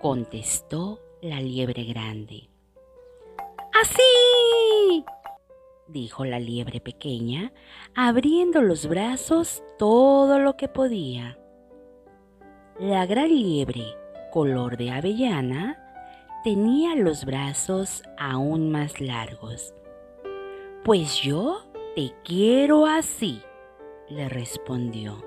contestó 0.00 1.00
la 1.22 1.40
liebre 1.40 1.84
grande. 1.84 2.50
¡Así! 3.80 5.04
dijo 5.86 6.24
la 6.24 6.40
liebre 6.40 6.80
pequeña, 6.80 7.52
abriendo 7.94 8.60
los 8.60 8.86
brazos 8.86 9.62
todo 9.78 10.40
lo 10.40 10.56
que 10.56 10.68
podía. 10.68 11.38
La 12.78 13.06
gran 13.06 13.28
liebre, 13.28 13.84
color 14.32 14.76
de 14.76 14.90
avellana, 14.90 15.78
tenía 16.42 16.96
los 16.96 17.24
brazos 17.24 18.02
aún 18.18 18.70
más 18.70 19.00
largos. 19.00 19.74
Pues 20.84 21.20
yo 21.20 21.62
te 21.94 22.12
quiero 22.24 22.86
así, 22.86 23.42
le 24.08 24.28
respondió. 24.28 25.22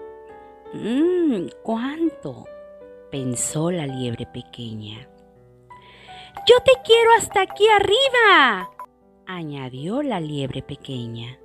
Mmm, 0.74 1.48
¿cuánto? 1.64 2.46
pensó 3.14 3.70
la 3.70 3.86
liebre 3.86 4.26
pequeña. 4.26 5.08
Yo 6.48 6.56
te 6.66 6.72
quiero 6.84 7.12
hasta 7.16 7.42
aquí 7.42 7.68
arriba, 7.68 8.72
añadió 9.28 10.02
la 10.02 10.20
liebre 10.20 10.64
pequeña. 10.64 11.38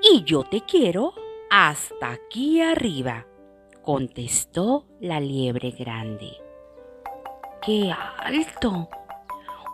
Y 0.00 0.24
yo 0.24 0.44
te 0.44 0.62
quiero 0.62 1.12
hasta 1.50 2.12
aquí 2.12 2.62
arriba, 2.62 3.26
contestó 3.82 4.86
la 5.00 5.20
liebre 5.20 5.72
grande. 5.72 6.30
¡Qué 7.60 7.92
alto! 7.92 8.88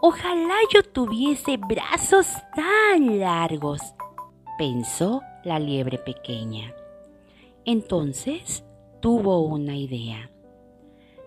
Ojalá 0.01 0.57
yo 0.73 0.83
tuviese 0.85 1.57
brazos 1.57 2.29
tan 2.55 3.19
largos, 3.19 3.81
pensó 4.57 5.23
la 5.43 5.59
liebre 5.59 5.99
pequeña. 5.99 6.73
Entonces 7.65 8.65
tuvo 9.01 9.41
una 9.41 9.77
idea. 9.77 10.31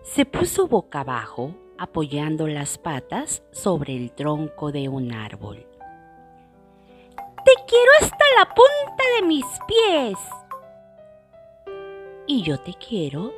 Se 0.02 0.24
puso 0.24 0.68
boca 0.68 1.00
abajo 1.00 1.54
apoyando 1.78 2.48
las 2.48 2.78
patas 2.78 3.42
sobre 3.50 3.94
el 3.94 4.12
tronco 4.12 4.72
de 4.72 4.88
un 4.88 5.12
árbol. 5.12 5.66
Te 7.44 7.52
quiero 7.66 7.90
hasta 8.00 8.24
la 8.38 8.46
punta 8.46 9.04
de 9.16 9.26
mis 9.26 9.46
pies. 9.66 10.18
Y 12.26 12.42
yo 12.42 12.58
te 12.58 12.72
quiero 12.74 13.32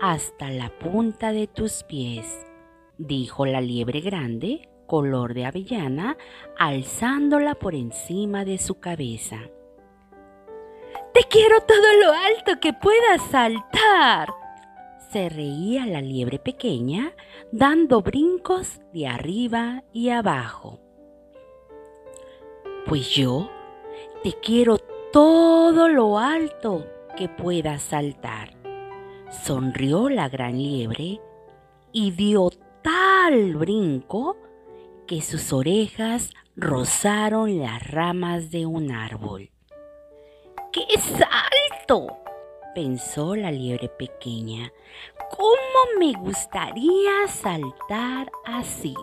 hasta 0.00 0.50
la 0.50 0.70
punta 0.78 1.32
de 1.32 1.46
tus 1.46 1.82
pies, 1.84 2.44
dijo 2.98 3.46
la 3.46 3.60
liebre 3.60 4.00
grande, 4.00 4.68
color 4.86 5.34
de 5.34 5.46
avellana, 5.46 6.16
alzándola 6.58 7.54
por 7.54 7.74
encima 7.74 8.44
de 8.44 8.58
su 8.58 8.80
cabeza. 8.80 9.38
Te 11.12 11.22
quiero 11.28 11.60
todo 11.60 11.92
lo 12.02 12.12
alto 12.12 12.60
que 12.60 12.72
puedas 12.72 13.22
saltar. 13.30 14.28
Se 15.12 15.28
reía 15.28 15.86
la 15.86 16.00
liebre 16.00 16.38
pequeña, 16.38 17.12
dando 17.52 18.02
brincos 18.02 18.80
de 18.92 19.06
arriba 19.06 19.84
y 19.92 20.08
abajo. 20.10 20.80
Pues 22.86 23.10
yo 23.10 23.48
te 24.24 24.32
quiero 24.40 24.78
todo 25.12 25.88
lo 25.88 26.18
alto 26.18 26.84
que 27.16 27.28
puedas 27.28 27.82
saltar. 27.82 28.50
Sonrió 29.30 30.08
la 30.08 30.28
gran 30.28 30.58
liebre 30.58 31.20
y 31.92 32.10
dio 32.10 32.50
tal 32.84 33.54
brinco 33.54 34.36
que 35.06 35.22
sus 35.22 35.52
orejas 35.52 36.30
rozaron 36.54 37.58
las 37.58 37.90
ramas 37.90 38.50
de 38.50 38.66
un 38.66 38.92
árbol. 38.92 39.50
¡Qué 40.70 40.86
salto! 40.98 42.18
pensó 42.74 43.36
la 43.36 43.50
liebre 43.50 43.88
pequeña. 43.88 44.72
¿Cómo 45.30 45.98
me 45.98 46.12
gustaría 46.12 47.26
saltar 47.28 48.30
así? 48.44 48.94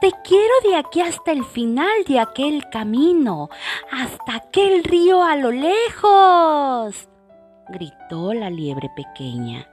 Te 0.00 0.12
quiero 0.24 0.54
de 0.62 0.76
aquí 0.76 1.00
hasta 1.00 1.32
el 1.32 1.44
final 1.44 2.04
de 2.06 2.20
aquel 2.20 2.68
camino, 2.70 3.50
hasta 3.90 4.36
aquel 4.36 4.84
río 4.84 5.24
a 5.24 5.34
lo 5.34 5.50
lejos, 5.50 7.08
gritó 7.68 8.32
la 8.32 8.48
liebre 8.48 8.88
pequeña. 8.94 9.68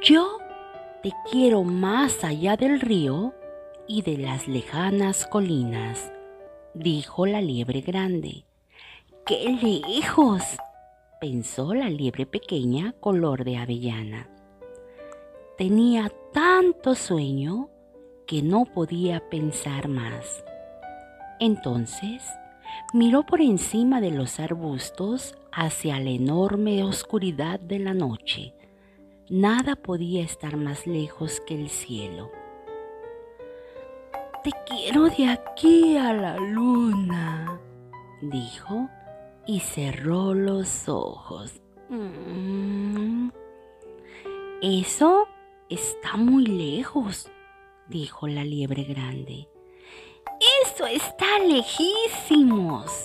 Yo 0.00 0.38
te 1.02 1.12
quiero 1.28 1.64
más 1.64 2.22
allá 2.22 2.56
del 2.56 2.80
río 2.80 3.34
y 3.88 4.02
de 4.02 4.16
las 4.16 4.46
lejanas 4.46 5.26
colinas, 5.26 6.12
dijo 6.72 7.26
la 7.26 7.40
liebre 7.40 7.80
grande. 7.80 8.44
¡Qué 9.26 9.58
lejos! 9.60 10.42
pensó 11.20 11.74
la 11.74 11.90
liebre 11.90 12.26
pequeña 12.26 12.92
color 13.00 13.44
de 13.44 13.56
avellana. 13.56 14.28
Tenía 15.56 16.12
tanto 16.32 16.94
sueño 16.94 17.68
que 18.24 18.40
no 18.40 18.66
podía 18.66 19.28
pensar 19.28 19.88
más. 19.88 20.44
Entonces 21.40 22.22
miró 22.94 23.26
por 23.26 23.40
encima 23.40 24.00
de 24.00 24.12
los 24.12 24.38
arbustos 24.38 25.34
hacia 25.50 25.98
la 25.98 26.10
enorme 26.10 26.84
oscuridad 26.84 27.58
de 27.58 27.80
la 27.80 27.94
noche. 27.94 28.54
Nada 29.30 29.76
podía 29.76 30.22
estar 30.22 30.56
más 30.56 30.86
lejos 30.86 31.40
que 31.40 31.54
el 31.54 31.68
cielo. 31.68 32.30
Te 34.42 34.50
quiero 34.66 35.10
de 35.10 35.28
aquí 35.28 35.98
a 35.98 36.14
la 36.14 36.38
luna, 36.38 37.60
dijo 38.22 38.88
y 39.46 39.60
cerró 39.60 40.32
los 40.32 40.88
ojos. 40.88 41.60
Mm. 41.90 43.28
Eso 44.62 45.28
está 45.68 46.16
muy 46.16 46.46
lejos, 46.46 47.30
dijo 47.86 48.28
la 48.28 48.44
liebre 48.44 48.84
grande. 48.84 49.46
Eso 50.62 50.86
está 50.86 51.38
lejísimos. 51.40 53.04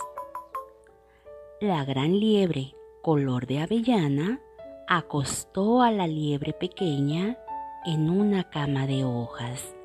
La 1.60 1.84
gran 1.84 2.18
liebre, 2.18 2.76
color 3.02 3.46
de 3.46 3.60
avellana, 3.60 4.40
acostó 4.88 5.82
a 5.82 5.92
la 5.92 6.08
liebre 6.08 6.54
pequeña 6.54 7.38
en 7.86 8.10
una 8.10 8.44
cama 8.50 8.88
de 8.88 9.04
hojas. 9.04 9.76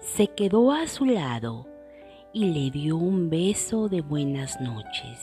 Se 0.00 0.28
quedó 0.28 0.72
a 0.72 0.86
su 0.86 1.06
lado 1.06 1.66
y 2.32 2.46
le 2.46 2.70
dio 2.70 2.96
un 2.96 3.30
beso 3.30 3.88
de 3.88 4.00
buenas 4.00 4.60
noches. 4.60 5.20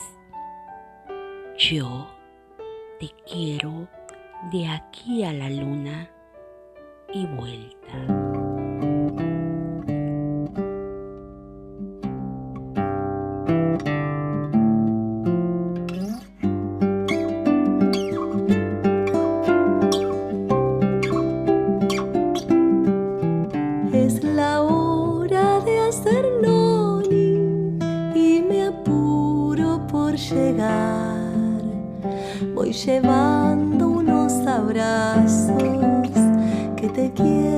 Yo 1.58 2.08
te 2.98 3.10
quiero 3.30 3.88
de 4.50 4.68
aquí 4.68 5.22
a 5.24 5.32
la 5.32 5.50
luna 5.50 6.10
y 7.12 7.26
vuelta. 7.26 8.31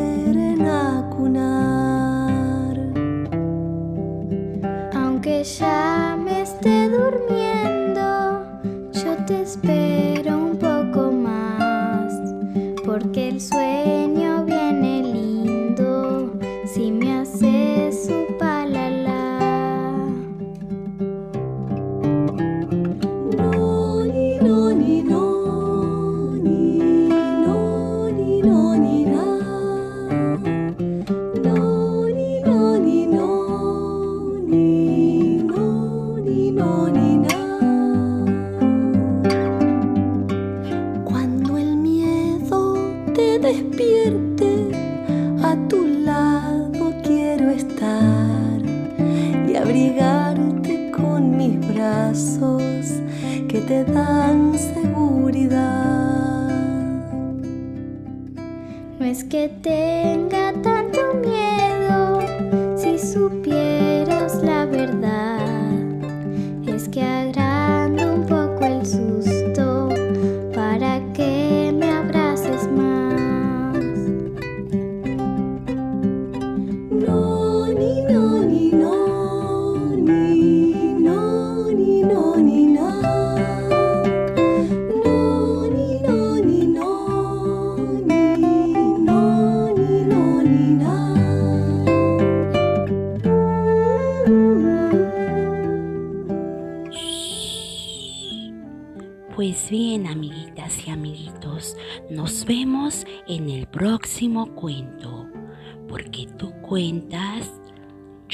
Te 0.04 1.83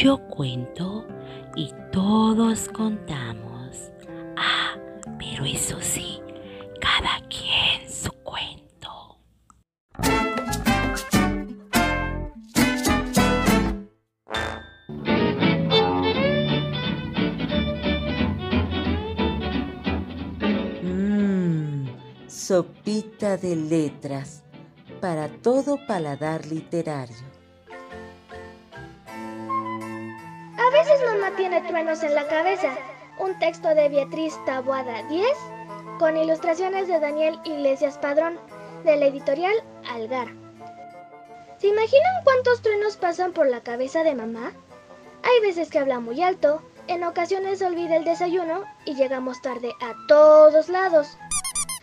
yo 0.02 0.16
cuento 0.28 1.06
y 1.54 1.74
todos 1.92 2.70
contamos. 2.70 3.92
Ah, 4.34 4.74
pero 5.18 5.44
eso 5.44 5.76
sí, 5.80 6.22
cada 6.80 7.20
quien 7.28 7.92
su 7.92 8.10
cuento. 8.22 9.18
Mmm, 20.82 21.88
sopita 22.26 23.36
de 23.36 23.54
letras 23.54 24.44
para 25.02 25.28
todo 25.28 25.78
paladar 25.86 26.46
literario. 26.46 27.29
Mamá 31.04 31.36
tiene 31.36 31.60
truenos 31.62 32.02
en 32.02 32.14
la 32.14 32.26
cabeza. 32.26 32.76
Un 33.18 33.38
texto 33.38 33.68
de 33.74 33.88
Beatriz 33.88 34.34
Taboada 34.46 35.02
10 35.08 35.26
con 35.98 36.16
ilustraciones 36.16 36.88
de 36.88 37.00
Daniel 37.00 37.38
Iglesias 37.44 37.98
Padrón 37.98 38.38
de 38.84 38.96
la 38.96 39.06
editorial 39.06 39.54
Algar. 39.90 40.28
¿Se 41.58 41.68
imaginan 41.68 42.24
cuántos 42.24 42.62
truenos 42.62 42.96
pasan 42.96 43.32
por 43.32 43.46
la 43.46 43.60
cabeza 43.60 44.02
de 44.02 44.14
mamá? 44.14 44.52
Hay 45.22 45.40
veces 45.42 45.68
que 45.68 45.78
habla 45.78 46.00
muy 46.00 46.22
alto, 46.22 46.62
en 46.86 47.04
ocasiones 47.04 47.60
olvida 47.60 47.96
el 47.96 48.04
desayuno 48.04 48.64
y 48.86 48.94
llegamos 48.94 49.42
tarde 49.42 49.72
a 49.80 49.94
todos 50.08 50.68
lados. 50.70 51.18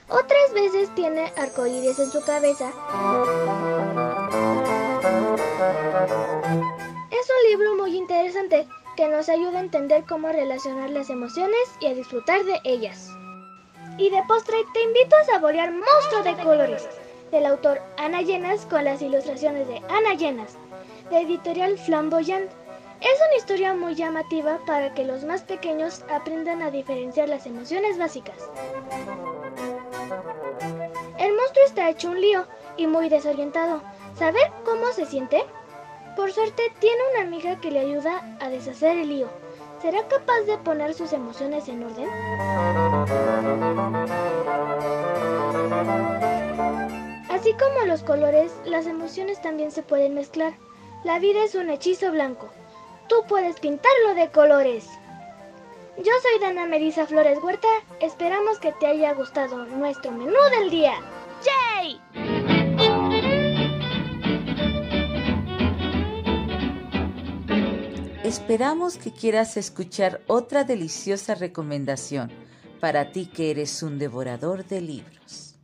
Otras 0.10 0.54
veces 0.54 0.94
tiene 0.96 1.32
arcoíris 1.38 2.00
en 2.00 2.10
su 2.10 2.24
cabeza. 2.26 2.72
Es 7.12 7.30
un 7.30 7.50
libro 7.52 7.76
muy 7.76 7.96
interesante 7.96 8.68
que 8.98 9.08
nos 9.08 9.30
ayuda 9.30 9.60
a 9.60 9.62
entender 9.62 10.04
cómo 10.10 10.28
relacionar 10.30 10.90
las 10.90 11.12
emociones 11.12 11.62
y 11.80 11.86
a 11.86 11.94
disfrutar 11.94 12.44
de 12.44 12.60
ellas. 12.64 13.12
Y 13.98 14.10
de 14.10 14.24
postre 14.28 14.58
te 14.74 14.82
invito 14.82 15.16
a 15.16 15.24
saborear 15.24 15.72
Monstruo 15.72 16.24
de 16.24 16.44
Colores, 16.44 16.90
del 17.32 17.46
autor 17.46 17.80
Ana 17.98 18.24
Llenas 18.24 18.66
con 18.66 18.84
las 18.84 19.02
ilustraciones 19.02 19.68
de 19.68 19.78
Ana 19.90 20.16
Llenas. 20.16 20.58
de 21.12 21.22
editorial 21.22 21.78
Flamboyant. 21.78 22.52
Es 23.00 23.22
una 23.28 23.38
historia 23.38 23.74
muy 23.76 23.96
llamativa 23.96 24.60
para 24.66 24.94
que 24.94 25.06
los 25.06 25.24
más 25.24 25.44
pequeños 25.44 26.04
aprendan 26.10 26.62
a 26.62 26.72
diferenciar 26.72 27.30
las 27.30 27.46
emociones 27.46 27.98
básicas. 27.98 28.50
El 31.20 31.34
monstruo 31.34 31.66
está 31.66 31.90
hecho 31.90 32.10
un 32.10 32.20
lío 32.20 32.46
y 32.76 32.88
muy 32.88 33.08
desorientado. 33.10 33.82
¿Saber 34.18 34.52
cómo 34.66 34.92
se 34.92 35.06
siente? 35.06 35.46
Por 36.18 36.34
suerte 36.34 36.64
tiene 36.80 36.98
una 37.14 37.22
amiga 37.22 37.62
que 37.62 37.70
le 37.70 37.80
ayuda 37.80 38.38
a 38.42 38.50
deshacer 38.50 38.98
el 38.98 39.10
lío. 39.10 39.30
¿Será 39.84 40.08
capaz 40.08 40.42
de 40.42 40.58
poner 40.58 40.96
sus 40.96 41.14
emociones 41.14 41.70
en 41.70 41.84
orden? 41.84 42.10
Así 47.30 47.54
como 47.54 47.86
los 47.86 48.02
colores, 48.02 48.52
las 48.66 48.88
emociones 48.88 49.40
también 49.44 49.72
se 49.72 49.84
pueden 49.84 50.16
mezclar. 50.16 50.54
La 51.04 51.20
vida 51.20 51.44
es 51.44 51.54
un 51.54 51.70
hechizo 51.70 52.12
blanco. 52.12 52.50
Tú 53.08 53.18
puedes 53.30 53.60
pintarlo 53.60 54.16
de 54.16 54.32
colores. 54.32 54.90
Yo 55.98 56.12
soy 56.24 56.42
Dana 56.42 56.66
Melissa 56.66 57.06
Flores 57.06 57.38
Huerta. 57.44 57.68
Esperamos 58.02 58.58
que 58.58 58.72
te 58.72 58.88
haya 58.88 59.14
gustado 59.14 59.68
nuestro 59.68 60.12
menú 60.12 60.40
del 60.60 60.72
día. 60.72 60.96
¡Yay! 61.76 62.37
Esperamos 68.28 68.98
que 68.98 69.14
quieras 69.14 69.56
escuchar 69.56 70.20
otra 70.28 70.66
deliciosa 70.66 71.34
recomendación 71.34 72.30
para 72.82 73.14
ti 73.14 73.28
que 73.28 73.52
eres 73.52 73.82
un 73.84 73.98
devorador 73.98 74.66
de 74.66 74.82
libros. 74.82 75.56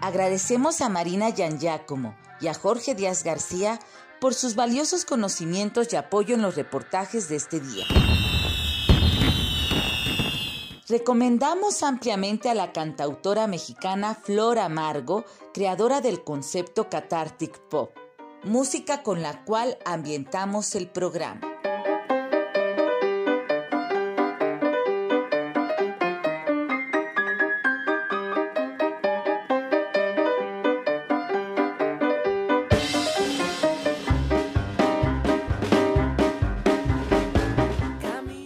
Agradecemos 0.00 0.80
a 0.80 0.88
Marina 0.88 1.28
Yan 1.28 1.60
Giacomo 1.60 2.16
y 2.40 2.46
a 2.46 2.54
Jorge 2.54 2.94
Díaz 2.94 3.22
García 3.22 3.78
por 4.18 4.32
sus 4.32 4.54
valiosos 4.54 5.04
conocimientos 5.04 5.92
y 5.92 5.96
apoyo 5.96 6.36
en 6.36 6.40
los 6.40 6.56
reportajes 6.56 7.28
de 7.28 7.36
este 7.36 7.60
día. 7.60 7.84
Recomendamos 10.88 11.82
ampliamente 11.82 12.48
a 12.48 12.54
la 12.54 12.72
cantautora 12.72 13.46
mexicana 13.46 14.14
Flor 14.14 14.58
Amargo, 14.58 15.26
creadora 15.52 16.00
del 16.00 16.24
concepto 16.24 16.88
Cathartic 16.88 17.58
Pop, 17.68 17.94
música 18.44 19.02
con 19.02 19.20
la 19.20 19.44
cual 19.44 19.76
ambientamos 19.84 20.74
el 20.76 20.88
programa. 20.88 21.42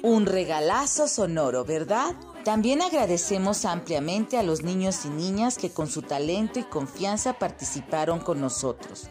Un 0.03 0.27
regalazo 0.27 1.07
sonoro, 1.07 1.65
¿verdad? 1.65 2.17
También 2.45 2.83
agradecemos 2.83 3.65
ampliamente 3.65 4.37
a 4.37 4.43
los 4.43 4.63
niños 4.63 5.05
y 5.05 5.11
niñas 5.11 5.59
que 5.59 5.71
con 5.71 5.89
su 5.89 6.03
talento 6.03 6.59
y 6.59 6.65
confianza 6.65 7.35
participaron 7.35 8.19
con 8.19 8.41
nosotros. 8.41 9.09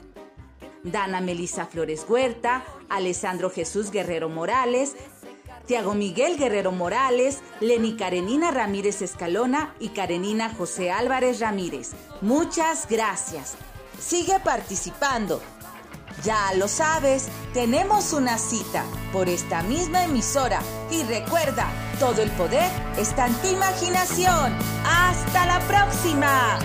Dana 0.84 1.22
Melisa 1.22 1.66
Flores 1.66 2.06
Huerta, 2.10 2.64
Alessandro 2.90 3.50
Jesús 3.50 3.92
Guerrero 3.92 4.28
Morales, 4.28 4.96
Tiago 5.66 5.94
Miguel 5.94 6.38
Guerrero 6.38 6.74
Morales, 6.74 7.40
Leni 7.62 7.96
Karenina 7.96 8.52
Ramírez 8.52 9.02
Escalona 9.02 9.76
y 9.80 9.90
Karenina 9.90 10.54
José 10.54 10.92
Álvarez 10.92 11.40
Ramírez. 11.40 11.92
Muchas 12.20 12.88
gracias. 12.90 13.56
Sigue 14.00 14.40
participando. 14.44 15.42
Ya 16.24 16.54
lo 16.56 16.68
sabes, 16.68 17.30
tenemos 17.54 18.14
una 18.14 18.38
cita 18.38 18.84
por 19.12 19.28
esta 19.28 19.64
misma 19.64 20.06
emisora 20.06 20.62
y 20.92 21.04
recuerda, 21.04 21.68
todo 22.00 22.22
el 22.22 22.30
poder 22.32 22.72
está 22.98 23.28
en 23.28 23.34
tu 23.36 23.48
imaginación. 23.48 24.54
¡Hasta 24.86 25.46
la 25.48 25.60
próxima! 25.62 26.60